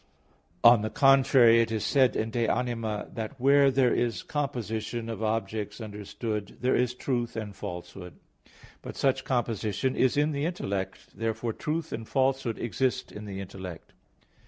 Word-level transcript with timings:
On 0.63 0.81
the 0.81 0.89
contrary, 0.89 1.61
It 1.61 1.71
is 1.71 1.85
said 1.85 2.15
in 2.15 2.31
De 2.31 2.47
Anima 2.47 3.01
iii, 3.03 3.03
21, 3.03 3.05
22 3.09 3.15
that 3.17 3.39
"where 3.39 3.69
there 3.69 3.93
is 3.93 4.23
composition 4.23 5.09
of 5.09 5.21
objects 5.21 5.79
understood, 5.79 6.57
there 6.59 6.75
is 6.75 6.95
truth 6.95 7.35
and 7.35 7.55
falsehood." 7.55 8.15
But 8.81 8.95
such 8.97 9.23
composition 9.23 9.95
is 9.95 10.17
in 10.17 10.31
the 10.31 10.45
intellect. 10.45 11.15
Therefore 11.15 11.53
truth 11.53 11.93
and 11.93 12.07
falsehood 12.09 12.57
exist 12.57 13.11
in 13.11 13.25
the 13.25 13.39
intellect. 13.41 13.93